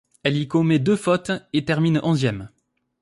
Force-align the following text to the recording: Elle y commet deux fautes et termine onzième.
Elle 0.23 0.37
y 0.37 0.47
commet 0.47 0.79
deux 0.79 0.95
fautes 0.95 1.29
et 1.53 1.63
termine 1.63 1.99
onzième. 2.01 2.49